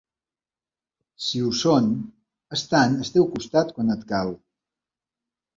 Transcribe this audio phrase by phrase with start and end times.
[1.25, 1.91] Si ho són,
[2.59, 4.37] estan al teu costat quan et cal.